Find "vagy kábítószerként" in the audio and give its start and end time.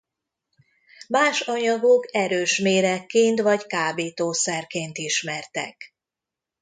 3.41-4.97